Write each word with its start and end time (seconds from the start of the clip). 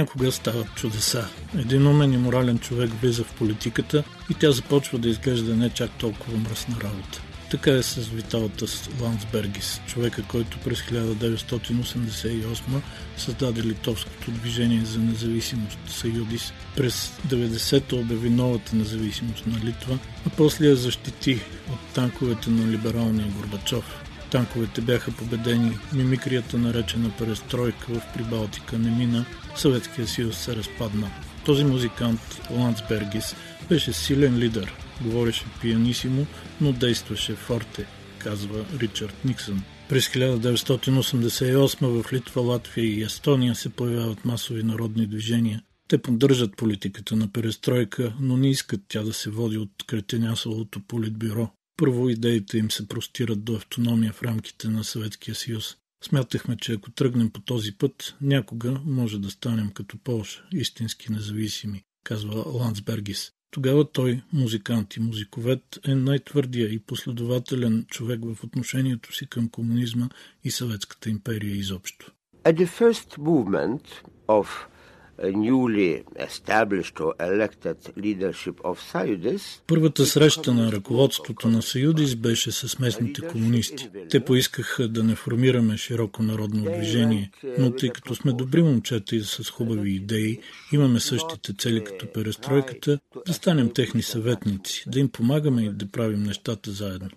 Понякога 0.00 0.32
стават 0.32 0.74
чудеса. 0.74 1.28
Един 1.58 1.86
умен 1.86 2.12
и 2.12 2.16
морален 2.16 2.58
човек 2.58 2.90
влиза 3.00 3.24
в 3.24 3.34
политиката 3.34 4.04
и 4.30 4.34
тя 4.34 4.50
започва 4.50 4.98
да 4.98 5.08
изглежда 5.08 5.56
не 5.56 5.70
чак 5.70 5.90
толкова 5.90 6.38
мръсна 6.38 6.76
работа. 6.84 7.22
Така 7.50 7.70
е 7.70 7.82
с 7.82 8.08
Виталатас 8.08 8.90
Ландсбергис, 9.00 9.80
човека, 9.86 10.22
който 10.28 10.58
през 10.64 10.82
1988 10.82 12.60
създаде 13.16 13.62
литовското 13.62 14.30
движение 14.30 14.84
за 14.84 14.98
независимост 14.98 15.78
Съюдис. 15.88 16.52
През 16.76 17.12
90-та 17.28 17.96
обяви 17.96 18.30
новата 18.30 18.76
независимост 18.76 19.46
на 19.46 19.58
Литва, 19.64 19.98
а 20.26 20.30
после 20.36 20.66
я 20.66 20.76
защити 20.76 21.40
от 21.72 21.94
танковете 21.94 22.50
на 22.50 22.72
либералния 22.72 23.26
Горбачов. 23.26 24.09
Танковете 24.30 24.80
бяха 24.80 25.12
победени, 25.12 25.78
мимикрията 25.94 26.58
наречена 26.58 27.10
перестройка 27.18 27.86
в 27.88 28.02
Прибалтика 28.14 28.78
не 28.78 28.90
мина, 28.90 29.24
Съветския 29.56 30.06
съюз 30.06 30.36
се 30.36 30.56
разпадна. 30.56 31.10
Този 31.44 31.64
музикант, 31.64 32.20
Ландсбергис, 32.50 33.36
беше 33.68 33.92
силен 33.92 34.38
лидер, 34.38 34.74
говореше 35.02 35.44
пианисимо, 35.60 36.26
но 36.60 36.72
действаше 36.72 37.34
форте, 37.34 37.86
казва 38.18 38.64
Ричард 38.80 39.24
Никсън. 39.24 39.62
През 39.88 40.08
1988 40.08 42.02
в 42.02 42.12
Литва, 42.12 42.40
Латвия 42.40 42.86
и 42.86 43.02
Естония 43.02 43.54
се 43.54 43.68
появяват 43.68 44.24
масови 44.24 44.62
народни 44.62 45.06
движения. 45.06 45.62
Те 45.88 45.98
поддържат 45.98 46.56
политиката 46.56 47.16
на 47.16 47.32
перестройка, 47.32 48.14
но 48.20 48.36
не 48.36 48.50
искат 48.50 48.80
тя 48.88 49.02
да 49.02 49.12
се 49.12 49.30
води 49.30 49.58
от 49.58 49.70
кретенясовото 49.86 50.80
политбюро. 50.80 51.50
Първо 51.80 52.08
идеите 52.08 52.58
им 52.58 52.70
се 52.70 52.88
простират 52.88 53.44
до 53.44 53.54
автономия 53.54 54.12
в 54.12 54.22
рамките 54.22 54.68
на 54.68 54.84
Съветския 54.84 55.34
съюз. 55.34 55.76
Смятахме, 56.04 56.56
че 56.56 56.72
ако 56.72 56.90
тръгнем 56.90 57.30
по 57.30 57.40
този 57.40 57.78
път, 57.78 58.16
някога 58.20 58.80
може 58.84 59.18
да 59.18 59.30
станем 59.30 59.70
като 59.70 59.98
Полша, 59.98 60.44
истински 60.52 61.12
независими, 61.12 61.82
казва 62.04 62.44
Ландсбергис. 62.46 63.30
Тогава 63.50 63.92
той, 63.92 64.22
музикант 64.32 64.96
и 64.96 65.00
музиковед, 65.00 65.62
е 65.88 65.94
най-твърдия 65.94 66.68
и 66.68 66.78
последователен 66.78 67.84
човек 67.88 68.20
в 68.24 68.44
отношението 68.44 69.14
си 69.14 69.26
към 69.26 69.48
комунизма 69.48 70.08
и 70.44 70.50
Съветската 70.50 71.10
империя 71.10 71.56
изобщо. 71.56 72.12
At 72.44 72.54
the 72.54 72.66
first 72.80 73.18
movement 73.18 73.82
of 74.28 74.46
newly 75.22 76.04
established 76.16 77.00
or 77.00 77.12
elected 77.20 77.76
leadership 77.96 78.60
of 78.60 78.78
Sayudis. 78.92 79.60
Първата 79.66 80.06
среща 80.06 80.54
на 80.54 80.72
ръководството 80.72 81.48
на 81.48 81.62
Съюдис 81.62 82.16
беше 82.16 82.52
с 82.52 82.78
местните 82.78 83.20
комунисти. 83.20 83.88
Те 84.10 84.24
поискаха 84.24 84.88
да 84.88 85.04
не 85.04 85.14
формираме 85.14 85.76
широко 85.76 86.22
народно 86.22 86.64
движение, 86.64 87.30
но 87.58 87.70
тъй 87.70 87.88
като 87.88 88.14
сме 88.14 88.32
добри 88.32 88.62
момчета 88.62 89.16
и 89.16 89.20
с 89.20 89.50
хубави 89.50 89.94
идеи, 89.94 90.40
имаме 90.72 91.00
същите 91.00 91.54
цели 91.58 91.84
като 91.84 92.12
перестройката, 92.12 92.98
да 93.26 93.32
станем 93.32 93.72
техни 93.74 94.02
съветници, 94.02 94.84
да 94.86 95.00
им 95.00 95.08
помагаме 95.08 95.62
и 95.62 95.70
да 95.70 95.86
правим 95.86 96.22
нещата 96.22 96.70
заедно. 96.70 97.10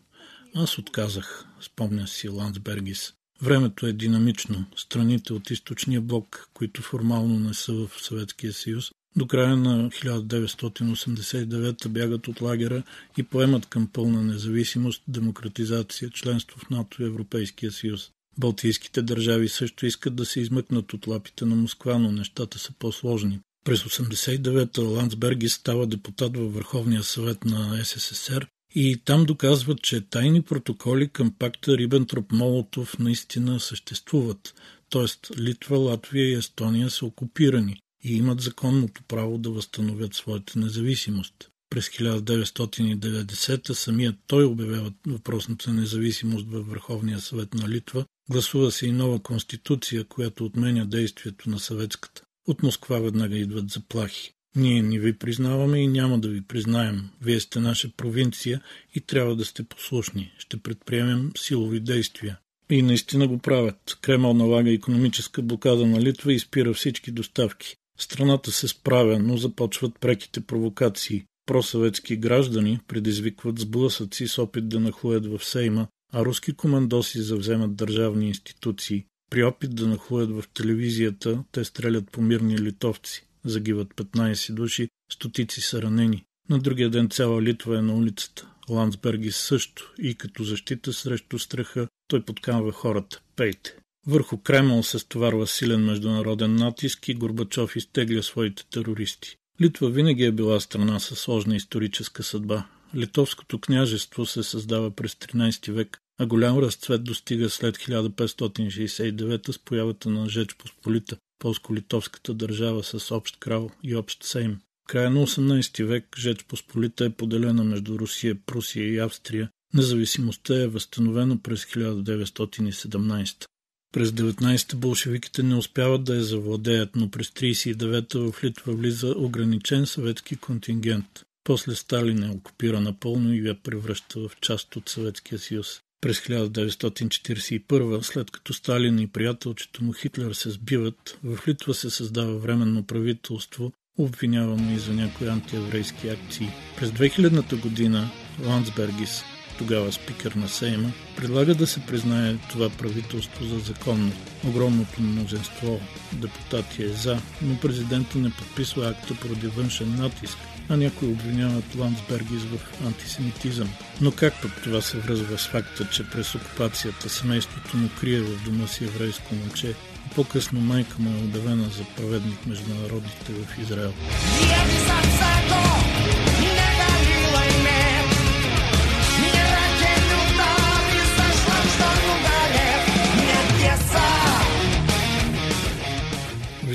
Аз 0.55 0.77
отказах, 0.77 1.45
спомня 1.61 2.07
си 2.07 2.29
Ландсбергис. 2.29 3.13
Времето 3.43 3.87
е 3.87 3.93
динамично. 3.93 4.65
Страните 4.75 5.33
от 5.33 5.51
източния 5.51 6.01
блок, 6.01 6.49
които 6.53 6.81
формално 6.81 7.39
не 7.39 7.53
са 7.53 7.73
в 7.73 7.89
Съветския 8.01 8.53
съюз, 8.53 8.91
до 9.15 9.27
края 9.27 9.57
на 9.57 9.89
1989 9.89 11.87
бягат 11.87 12.27
от 12.27 12.41
лагера 12.41 12.83
и 13.17 13.23
поемат 13.23 13.65
към 13.65 13.87
пълна 13.87 14.23
независимост, 14.23 15.03
демократизация, 15.07 16.09
членство 16.09 16.59
в 16.59 16.69
НАТО 16.69 17.03
и 17.03 17.05
Европейския 17.05 17.71
съюз. 17.71 18.11
Балтийските 18.37 19.01
държави 19.01 19.49
също 19.49 19.85
искат 19.85 20.15
да 20.15 20.25
се 20.25 20.39
измъкнат 20.39 20.93
от 20.93 21.07
лапите 21.07 21.45
на 21.45 21.55
Москва, 21.55 21.97
но 21.97 22.11
нещата 22.11 22.59
са 22.59 22.73
по-сложни. 22.79 23.39
През 23.65 23.83
89-та 23.83 24.81
Ландсберги 24.81 25.49
става 25.49 25.87
депутат 25.87 26.37
във 26.37 26.53
Върховния 26.53 27.03
съвет 27.03 27.45
на 27.45 27.85
СССР 27.85 28.47
и 28.75 29.01
там 29.05 29.25
доказват, 29.25 29.81
че 29.81 30.01
тайни 30.01 30.41
протоколи 30.41 31.09
към 31.09 31.33
пакта 31.39 31.71
Рибентроп-Молотов 31.71 32.99
наистина 32.99 33.59
съществуват. 33.59 34.53
Тоест 34.89 35.31
Литва, 35.37 35.77
Латвия 35.77 36.29
и 36.29 36.33
Естония 36.33 36.89
са 36.89 37.05
окупирани 37.05 37.79
и 38.03 38.15
имат 38.15 38.41
законното 38.41 39.03
право 39.07 39.37
да 39.37 39.49
възстановят 39.49 40.13
своята 40.13 40.59
независимост. 40.59 41.49
През 41.69 41.89
1990 41.89 43.73
самият 43.73 44.15
той 44.27 44.43
обявява 44.43 44.93
въпросната 45.07 45.73
независимост 45.73 46.45
във 46.47 46.67
Върховния 46.67 47.19
съвет 47.19 47.53
на 47.53 47.69
Литва. 47.69 48.05
Гласува 48.29 48.71
се 48.71 48.87
и 48.87 48.91
нова 48.91 49.19
конституция, 49.19 50.03
която 50.03 50.45
отменя 50.45 50.85
действието 50.85 51.49
на 51.49 51.59
съветската. 51.59 52.21
От 52.47 52.63
Москва 52.63 52.99
веднага 52.99 53.37
идват 53.37 53.69
заплахи. 53.69 54.33
Ние 54.55 54.81
не 54.81 54.99
ви 54.99 55.13
признаваме 55.13 55.79
и 55.79 55.87
няма 55.87 56.19
да 56.19 56.27
ви 56.27 56.41
признаем. 56.41 57.09
Вие 57.21 57.39
сте 57.39 57.59
наша 57.59 57.89
провинция 57.97 58.61
и 58.95 59.01
трябва 59.01 59.35
да 59.35 59.45
сте 59.45 59.63
послушни. 59.63 60.33
Ще 60.37 60.57
предприемем 60.57 61.31
силови 61.37 61.79
действия. 61.79 62.39
И 62.69 62.81
наистина 62.81 63.27
го 63.27 63.37
правят. 63.37 63.97
Кремъл 64.01 64.33
налага 64.33 64.73
економическа 64.73 65.41
блокада 65.41 65.85
на 65.85 66.01
Литва 66.01 66.33
и 66.33 66.39
спира 66.39 66.73
всички 66.73 67.11
доставки. 67.11 67.75
Страната 67.99 68.51
се 68.51 68.67
справя, 68.67 69.19
но 69.19 69.37
започват 69.37 69.99
преките 69.99 70.41
провокации. 70.41 71.23
Просъветски 71.45 72.17
граждани 72.17 72.79
предизвикват 72.87 73.59
сблъсъци 73.59 74.27
с 74.27 74.39
опит 74.39 74.69
да 74.69 74.79
нахлуят 74.79 75.25
в 75.25 75.45
Сейма, 75.45 75.87
а 76.13 76.25
руски 76.25 76.53
командоси 76.53 77.21
завземат 77.21 77.75
държавни 77.75 78.27
институции. 78.27 79.05
При 79.29 79.43
опит 79.43 79.75
да 79.75 79.87
нахлуят 79.87 80.31
в 80.31 80.43
телевизията, 80.53 81.43
те 81.51 81.63
стрелят 81.63 82.11
по 82.11 82.21
мирни 82.21 82.57
литовци 82.57 83.25
загиват 83.45 83.87
15 83.95 84.53
души, 84.53 84.89
стотици 85.11 85.61
са 85.61 85.81
ранени. 85.81 86.23
На 86.49 86.59
другия 86.59 86.89
ден 86.89 87.09
цяла 87.09 87.41
Литва 87.41 87.77
е 87.77 87.81
на 87.81 87.95
улицата. 87.95 88.47
Ландсберги 88.69 89.31
също 89.31 89.93
и 90.01 90.15
като 90.15 90.43
защита 90.43 90.93
срещу 90.93 91.39
страха 91.39 91.87
той 92.07 92.25
подканва 92.25 92.71
хората. 92.71 93.21
Пейте! 93.35 93.77
Върху 94.07 94.37
Кремъл 94.37 94.83
се 94.83 94.99
стоварва 94.99 95.47
силен 95.47 95.85
международен 95.85 96.55
натиск 96.55 97.07
и 97.07 97.13
Горбачов 97.13 97.75
изтегля 97.75 98.23
своите 98.23 98.65
терористи. 98.69 99.37
Литва 99.61 99.89
винаги 99.89 100.23
е 100.23 100.31
била 100.31 100.59
страна 100.59 100.99
със 100.99 101.19
сложна 101.19 101.55
историческа 101.55 102.23
съдба. 102.23 102.65
Литовското 102.95 103.59
княжество 103.59 104.25
се 104.25 104.43
създава 104.43 104.91
през 104.91 105.13
13 105.13 105.71
век, 105.71 105.97
а 106.19 106.25
голям 106.25 106.59
разцвет 106.59 107.03
достига 107.03 107.49
след 107.49 107.77
1569 107.77 109.51
с 109.51 109.59
появата 109.59 110.09
на 110.09 110.29
Жеч 110.29 110.55
Посполита, 110.55 111.17
полско-литовската 111.43 112.33
държава 112.33 112.83
с 112.83 113.15
общ 113.15 113.37
крал 113.39 113.71
и 113.83 113.95
общ 113.95 114.23
сейм. 114.23 114.59
В 114.83 114.87
края 114.87 115.09
на 115.09 115.27
18 115.27 115.83
век 115.83 116.05
Жеч 116.17 116.43
Посполита 116.43 117.05
е 117.05 117.09
поделена 117.09 117.63
между 117.63 117.99
Русия, 117.99 118.35
Прусия 118.45 118.87
и 118.87 118.99
Австрия. 118.99 119.49
Независимостта 119.73 120.61
е 120.61 120.67
възстановена 120.67 121.37
през 121.37 121.65
1917. 121.65 123.45
През 123.93 124.09
19-та 124.09 124.77
болшевиките 124.77 125.43
не 125.43 125.55
успяват 125.55 126.03
да 126.03 126.15
я 126.15 126.23
завладеят, 126.23 126.95
но 126.95 127.09
през 127.09 127.27
39-та 127.27 128.19
в 128.19 128.43
Литва 128.43 128.73
влиза 128.73 129.13
ограничен 129.17 129.85
съветски 129.85 130.35
контингент. 130.35 131.21
После 131.43 131.75
Сталин 131.75 132.23
е 132.23 132.29
окупира 132.29 132.81
напълно 132.81 133.33
и 133.33 133.47
я 133.47 133.55
превръща 133.55 134.19
в 134.19 134.31
част 134.41 134.75
от 134.75 134.89
Съветския 134.89 135.39
съюз. 135.39 135.81
През 136.03 136.19
1941, 136.19 138.01
след 138.01 138.31
като 138.31 138.53
Сталин 138.53 138.99
и 138.99 139.07
приятелчето 139.07 139.83
му 139.83 139.93
Хитлер 139.93 140.33
се 140.33 140.49
сбиват, 140.49 141.19
в 141.23 141.47
Литва 141.47 141.73
се 141.73 141.89
създава 141.89 142.37
временно 142.37 142.83
правителство, 142.83 143.71
обвинявано 143.97 144.75
и 144.75 144.79
за 144.79 144.93
някои 144.93 145.27
антиеврейски 145.27 146.09
акции. 146.09 146.47
През 146.77 146.89
2000 146.89 147.61
година 147.61 148.09
Ландсбергис, 148.45 149.23
тогава 149.57 149.91
спикър 149.91 150.31
на 150.31 150.49
Сейма, 150.49 150.91
предлага 151.15 151.55
да 151.55 151.67
се 151.67 151.79
признае 151.79 152.35
това 152.49 152.69
правителство 152.69 153.45
за 153.45 153.59
законно. 153.59 154.11
Огромното 154.47 155.01
мнозинство 155.01 155.79
депутати 156.13 156.83
е 156.83 156.89
за, 156.89 157.17
но 157.41 157.59
президента 157.59 158.17
не 158.17 158.29
подписва 158.29 158.87
акта 158.87 159.15
поради 159.15 159.47
външен 159.47 159.95
натиск– 159.95 160.37
а 160.69 160.77
някои 160.77 161.07
обвиняват 161.07 161.75
Ландсбергис 161.79 162.43
в 162.43 162.85
антисемитизъм. 162.85 163.69
Но 164.01 164.11
как 164.11 164.33
пък 164.41 164.51
това 164.63 164.81
се 164.81 164.97
връзва 164.97 165.37
с 165.37 165.47
факта, 165.47 165.87
че 165.91 166.09
през 166.09 166.35
окупацията 166.35 167.09
семейството 167.09 167.77
му 167.77 167.89
крие 167.99 168.21
в 168.21 168.43
дома 168.43 168.67
си 168.67 168.83
еврейско 168.83 169.35
момче 169.35 169.67
и 169.67 170.15
по-късно 170.15 170.61
майка 170.61 170.95
му 170.99 171.09
е 171.09 171.23
обявена 171.23 171.63
за 171.63 171.83
праведник 171.97 172.45
между 172.45 172.75
народите 172.75 173.33
в 173.33 173.61
Израел? 173.61 173.93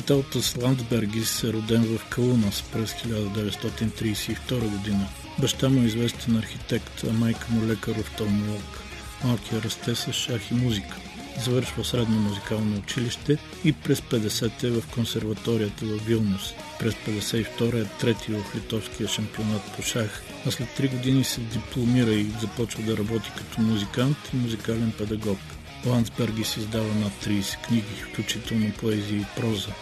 Виталтас 0.08 0.56
Ландсбергис 0.56 1.44
е 1.44 1.52
роден 1.52 1.82
в 1.82 2.08
Калунас 2.08 2.64
през 2.72 2.92
1932 2.92 4.60
година. 4.60 5.08
Баща 5.38 5.68
му 5.68 5.82
е 5.82 5.86
известен 5.86 6.36
архитект, 6.36 7.04
а 7.10 7.12
майка 7.12 7.46
му 7.50 7.66
лекар-офталмолог. 7.66 8.82
Малкият 9.24 9.64
расте 9.64 9.94
с 9.94 10.12
шах 10.12 10.50
и 10.50 10.54
музика. 10.54 10.96
Завършва 11.44 11.84
средно 11.84 12.20
музикално 12.20 12.78
училище 12.78 13.38
и 13.64 13.72
през 13.72 14.00
50 14.00 14.50
те 14.60 14.70
в 14.70 14.82
консерваторията 14.94 15.84
в 15.86 16.06
Вилнус. 16.06 16.52
През 16.78 16.94
52 16.94 17.82
е 17.82 17.98
трети 18.00 18.32
в 18.32 18.56
литовския 18.56 19.08
шампионат 19.08 19.62
по 19.76 19.82
шах, 19.82 20.22
а 20.46 20.50
след 20.50 20.68
3 20.68 20.90
години 20.90 21.24
се 21.24 21.40
дипломира 21.40 22.10
и 22.10 22.26
започва 22.40 22.82
да 22.82 22.96
работи 22.96 23.30
като 23.38 23.60
музикант 23.60 24.16
и 24.32 24.36
музикален 24.36 24.92
педагог. 24.98 25.38
Ландсбергис 25.86 26.56
издава 26.56 26.94
над 26.94 27.12
30 27.24 27.66
книги, 27.66 28.02
включително 28.12 28.72
поезия 28.72 29.20
и 29.20 29.40
проза. 29.40 29.72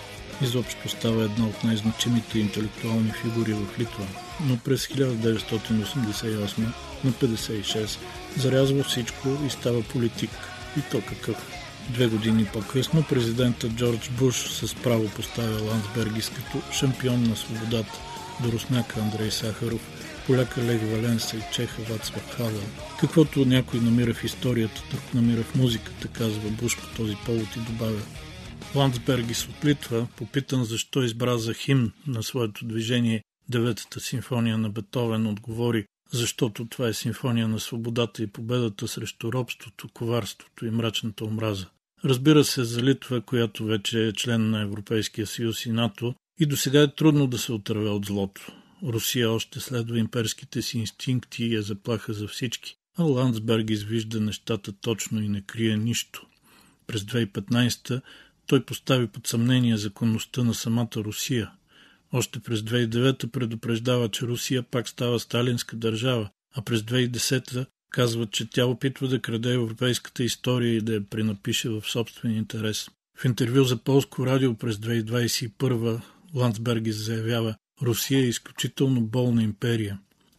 Изобщо 0.43 0.89
става 0.89 1.23
една 1.25 1.47
от 1.47 1.65
най-значимите 1.65 2.39
интелектуални 2.39 3.13
фигури 3.23 3.53
в 3.53 3.79
Литва, 3.79 4.07
но 4.47 4.57
през 4.57 4.87
1988 4.87 6.59
на 7.05 7.13
56 7.13 7.99
зарязва 8.37 8.85
всичко 8.85 9.29
и 9.47 9.51
става 9.51 9.83
политик. 9.83 10.31
И 10.79 10.81
то 10.91 11.01
какъв? 11.09 11.47
Две 11.91 12.07
години 12.07 12.45
по-късно 12.53 13.03
президентът 13.03 13.73
Джордж 13.73 14.11
Буш 14.11 14.35
с 14.35 14.75
право 14.75 15.09
поставя 15.09 15.63
Ландсбергис 15.63 16.31
като 16.31 16.73
шампион 16.73 17.23
на 17.23 17.37
свободата 17.37 17.99
до 18.43 18.53
русняка 18.53 19.01
Андрей 19.01 19.31
Сахаров, 19.31 19.81
поляка 20.27 20.63
Лег 20.63 20.83
Валенса 20.83 21.37
и 21.37 21.41
чеха 21.53 21.83
Вацлав 21.83 22.37
Хавел. 22.37 22.63
Каквото 23.01 23.45
някой 23.45 23.81
намира 23.81 24.15
в 24.15 24.25
историята, 24.25 24.83
друг 24.91 25.15
намира 25.15 25.43
в 25.43 25.55
музиката, 25.55 26.09
казва 26.09 26.51
Буш 26.51 26.77
по 26.77 26.87
този 26.97 27.17
повод 27.27 27.57
и 27.57 27.61
добавя. 27.61 28.01
Ландсбергис 28.77 29.49
от 29.49 29.65
Литва, 29.65 30.07
попитан 30.17 30.65
защо 30.65 31.03
избра 31.03 31.39
за 31.39 31.55
химн 31.55 31.93
на 32.07 32.23
своето 32.23 32.65
движение 32.65 33.23
Деветата 33.49 34.01
симфония 34.01 34.59
на 34.59 34.71
Бетовен, 34.71 35.27
отговори, 35.27 35.85
защото 36.13 36.67
това 36.67 36.89
е 36.89 36.95
симфония 36.95 37.49
на 37.49 37.61
свободата 37.61 38.23
и 38.23 38.27
победата 38.27 38.89
срещу 38.89 39.33
робството, 39.33 39.89
коварството 39.95 40.67
и 40.67 40.71
мрачната 40.71 41.25
омраза. 41.25 41.67
Разбира 42.05 42.45
се, 42.45 42.65
за 42.65 42.83
Литва, 42.83 43.21
която 43.21 43.65
вече 43.65 44.07
е 44.07 44.13
член 44.13 44.51
на 44.51 44.61
Европейския 44.61 45.27
съюз 45.27 45.67
и 45.67 45.73
НАТО, 45.73 46.15
и 46.41 46.47
до 46.47 46.57
сега 46.57 46.83
е 46.83 46.95
трудно 46.95 47.27
да 47.27 47.39
се 47.39 47.53
отърве 47.53 47.89
от 47.89 48.07
злото. 48.07 48.53
Русия 48.83 49.31
още 49.31 49.61
следва 49.61 49.99
имперските 49.99 50.63
си 50.63 50.79
инстинкти 50.79 51.45
и 51.45 51.55
е 51.55 51.63
заплаха 51.63 52.13
за 52.13 52.29
всички, 52.29 52.77
а 52.99 53.03
Ландсберг 53.03 53.71
извижда 53.71 54.21
нещата 54.21 54.73
точно 54.73 55.23
и 55.23 55.29
не 55.29 55.41
крие 55.41 55.77
нищо. 55.77 56.27
През 56.87 57.03
2015 57.03 58.01
той 58.47 58.65
постави 58.65 59.07
под 59.07 59.27
съмнение 59.27 59.77
законността 59.77 60.45
на 60.45 60.55
самата 60.55 60.97
Русия. 60.97 61.51
Още 62.13 62.41
през 62.41 62.61
2009 62.61 63.31
предупреждава, 63.31 64.09
че 64.09 64.27
Русия 64.27 64.63
пак 64.63 64.89
става 64.89 65.21
сталинска 65.21 65.77
държава, 65.77 66.31
а 66.57 66.63
през 66.63 66.81
2010 66.81 67.67
казва, 67.91 68.27
че 68.27 68.51
тя 68.51 68.67
опитва 68.67 69.09
да 69.09 69.21
краде 69.21 69.53
европейската 69.53 70.25
история 70.25 70.77
и 70.77 70.81
да 70.81 70.95
я 70.95 71.05
принапише 71.11 71.69
в 71.69 71.83
собствен 71.87 72.37
интерес. 72.37 72.89
В 73.19 73.25
интервю 73.25 73.65
за 73.65 73.77
Полско 73.77 74.27
радио 74.27 74.55
през 74.55 74.77
2021 74.77 76.01
Ландсбергис 76.35 76.97
заявява 76.97 77.55
Русия 77.83 78.21
е 78.21 78.29
изключително 78.29 79.01
болна 79.01 79.43
империя. 79.43 79.99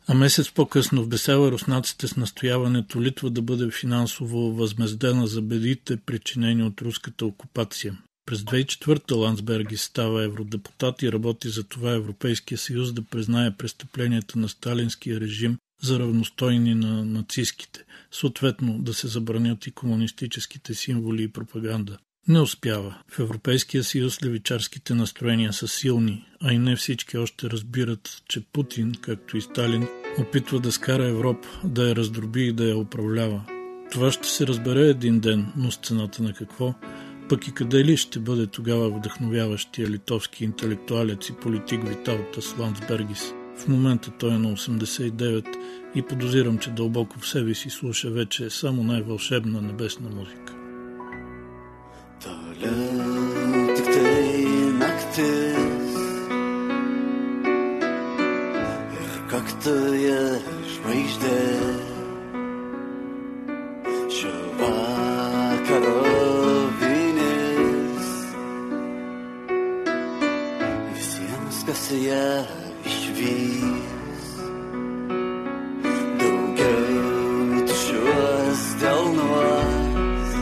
А 0.09 0.13
месец 0.13 0.51
по-късно 0.51 1.04
вбесява 1.04 1.51
руснаците 1.51 2.07
с 2.07 2.15
настояването 2.15 3.01
Литва 3.01 3.30
да 3.30 3.42
бъде 3.42 3.71
финансово 3.71 4.51
възмездена 4.51 5.27
за 5.27 5.42
бедите, 5.42 5.98
причинени 5.98 6.63
от 6.63 6.81
руската 6.81 7.25
окупация. 7.25 7.98
През 8.25 8.39
2004 8.39 9.15
Ландсберги 9.15 9.77
става 9.77 10.24
евродепутат 10.24 11.01
и 11.01 11.12
работи 11.12 11.50
за 11.50 11.63
това 11.63 11.92
Европейския 11.92 12.57
съюз 12.57 12.94
да 12.94 13.01
признае 13.01 13.57
престъпленията 13.57 14.39
на 14.39 14.50
сталинския 14.50 15.19
режим 15.19 15.57
за 15.81 16.00
равностойни 16.00 16.75
на 16.75 17.06
нацистските, 17.06 17.83
съответно 18.12 18.80
да 18.80 18.94
се 18.94 19.07
забранят 19.07 19.68
и 19.68 19.71
комунистическите 19.71 20.74
символи 20.74 21.24
и 21.24 21.27
пропаганда. 21.27 21.98
Не 22.27 22.39
успява. 22.39 22.98
В 23.12 23.19
Европейския 23.19 23.83
съюз 23.83 24.24
левичарските 24.24 24.94
настроения 24.94 25.54
са 25.54 25.68
силни, 25.68 26.25
а 26.42 26.54
и 26.54 26.57
не 26.57 26.75
всички 26.75 27.18
още 27.18 27.50
разбират, 27.50 28.21
че 28.30 28.42
Путин, 28.54 28.94
както 29.01 29.38
и 29.38 29.42
Сталин, 29.42 29.88
опитва 30.19 30.60
да 30.60 30.72
скара 30.72 31.08
Европа, 31.08 31.48
да 31.64 31.90
я 31.90 31.96
раздроби 31.96 32.48
и 32.48 32.54
да 32.54 32.69
я 32.69 32.78
управлява. 32.78 33.42
Това 33.92 34.12
ще 34.12 34.28
се 34.28 34.48
разбере 34.48 34.81
един 34.81 35.19
ден, 35.19 35.46
но 35.58 35.72
с 35.72 35.78
цената 35.78 36.24
на 36.24 36.34
какво? 36.34 36.74
Пък 37.30 37.48
и 37.48 37.54
къде 37.54 37.86
ли 37.86 37.98
ще 37.98 38.19
бъде 38.19 38.48
тогава 38.48 38.90
вдъхновяващия 38.90 39.90
литовски 39.90 40.44
интелектуалец 40.44 41.30
и 41.30 41.34
политик 41.34 41.88
Виталтас 41.88 42.56
Ландсбергис? 42.60 43.34
В 43.58 43.68
момента 43.68 44.12
той 44.19 44.30
е 44.30 44.38
на 44.38 44.54
89 44.54 45.46
и 45.96 46.02
подозирам, 46.02 46.58
че 46.58 46.69
дълбоко 46.69 47.19
в 47.19 47.28
себе 47.28 47.54
си 47.54 47.69
слуша 47.69 48.10
вече 48.10 48.50
само 48.50 48.84
най-вълшебна 48.84 49.62
небесна 49.62 50.10
музика. 50.10 50.54
Toliau 52.24 53.08
kaktoje 59.68 60.40
žvaigždė. 60.72 61.40
Šio 64.08 64.36
vakaro 64.60 66.04
vinis 66.80 68.07
visiems, 70.95 71.59
kas 71.68 71.83
ją 72.00 72.30
išvys. 72.88 74.31
Daugiau 76.24 77.68
šiuos 77.83 78.64
delnuos 78.86 80.40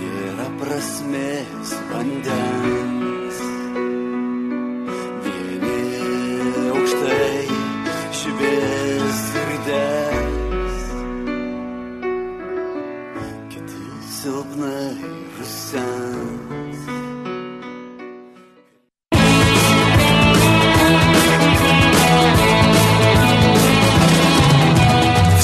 nėra 0.00 0.48
prasmės 0.64 1.76
vandens. 1.92 3.01